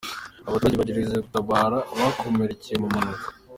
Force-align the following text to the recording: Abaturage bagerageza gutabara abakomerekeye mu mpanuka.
Abaturage 0.47 0.77
bagerageza 0.81 1.23
gutabara 1.25 1.77
abakomerekeye 1.93 2.75
mu 2.81 2.87
mpanuka. 2.93 3.27